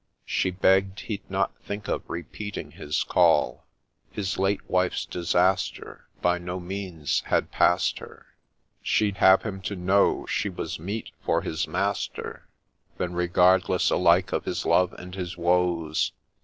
[0.25, 3.67] 'She begg'd' he'd not think of repeating his call,
[4.09, 8.25] His late wife's disaster By no means had past her,'
[8.81, 13.91] She'd' have him to know she was meat for his Master I * Then regardless
[13.91, 16.13] alike of his love and his woes.